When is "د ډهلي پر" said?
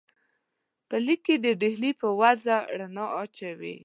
1.45-2.09